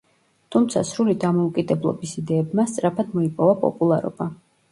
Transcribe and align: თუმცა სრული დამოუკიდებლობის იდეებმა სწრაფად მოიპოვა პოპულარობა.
თუმცა 0.53 0.81
სრული 0.91 1.13
დამოუკიდებლობის 1.23 2.15
იდეებმა 2.21 2.65
სწრაფად 2.71 3.13
მოიპოვა 3.19 3.55
პოპულარობა. 3.67 4.31